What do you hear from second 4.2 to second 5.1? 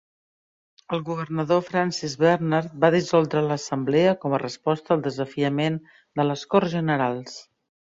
com a resposta al